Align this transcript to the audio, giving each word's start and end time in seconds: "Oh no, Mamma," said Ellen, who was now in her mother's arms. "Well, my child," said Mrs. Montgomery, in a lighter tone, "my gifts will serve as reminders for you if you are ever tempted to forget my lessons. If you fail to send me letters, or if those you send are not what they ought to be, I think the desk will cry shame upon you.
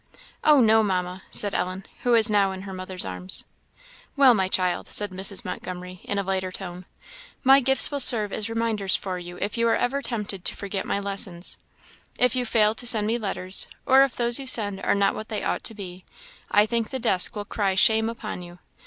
"Oh 0.43 0.61
no, 0.61 0.81
Mamma," 0.81 1.21
said 1.29 1.53
Ellen, 1.53 1.85
who 2.01 2.13
was 2.13 2.27
now 2.27 2.51
in 2.53 2.63
her 2.63 2.73
mother's 2.73 3.05
arms. 3.05 3.45
"Well, 4.15 4.33
my 4.33 4.47
child," 4.47 4.87
said 4.87 5.11
Mrs. 5.11 5.45
Montgomery, 5.45 6.01
in 6.05 6.17
a 6.17 6.23
lighter 6.23 6.51
tone, 6.51 6.85
"my 7.43 7.59
gifts 7.59 7.91
will 7.91 7.99
serve 7.99 8.33
as 8.33 8.49
reminders 8.49 8.95
for 8.95 9.19
you 9.19 9.37
if 9.39 9.59
you 9.59 9.67
are 9.67 9.75
ever 9.75 10.01
tempted 10.01 10.43
to 10.43 10.55
forget 10.55 10.87
my 10.87 10.99
lessons. 10.99 11.59
If 12.17 12.35
you 12.35 12.45
fail 12.45 12.73
to 12.73 12.87
send 12.87 13.05
me 13.05 13.19
letters, 13.19 13.67
or 13.85 14.01
if 14.01 14.15
those 14.15 14.39
you 14.39 14.47
send 14.47 14.81
are 14.81 14.95
not 14.95 15.13
what 15.13 15.29
they 15.29 15.43
ought 15.43 15.63
to 15.65 15.75
be, 15.75 16.03
I 16.49 16.65
think 16.65 16.89
the 16.89 16.97
desk 16.97 17.35
will 17.35 17.45
cry 17.45 17.75
shame 17.75 18.09
upon 18.09 18.41
you. 18.41 18.57